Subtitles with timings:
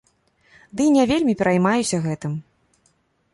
[0.79, 2.33] Ды і не вельмі пераймаюся гэтым.